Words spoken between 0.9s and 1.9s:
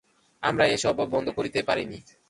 বন্ধ করতে পারি।